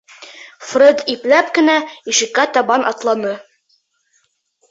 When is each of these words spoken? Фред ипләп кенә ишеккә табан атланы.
Фред 0.69 1.01
ипләп 1.15 1.51
кенә 1.57 1.75
ишеккә 2.13 2.45
табан 2.57 2.87
атланы. 2.93 3.35